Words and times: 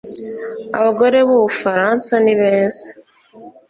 Abagore 0.77 1.17
bUbufaransa 1.27 2.13
ni 2.23 2.33
beza 2.39 2.87